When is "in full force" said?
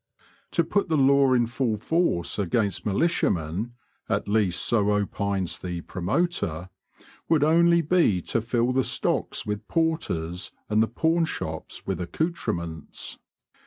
1.33-2.39